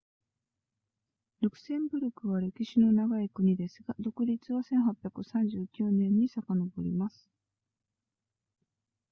[1.41, 7.29] ルクセンブルクは歴史の長い国ですが独立は1839年に遡ります